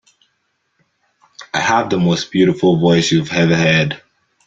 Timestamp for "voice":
2.79-3.11